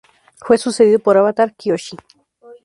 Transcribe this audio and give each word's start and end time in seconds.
Fue 0.39 0.57
sucedido 0.57 0.97
por 0.97 1.15
Avatar 1.15 1.53
Kyoshi. 1.55 1.95